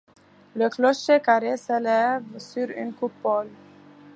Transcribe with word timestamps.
Le 0.55 0.67
clocher 0.67 1.19
carré 1.21 1.57
s'élève 1.57 2.23
sur 2.39 2.67
une 2.71 2.91
coupole. 2.91 3.51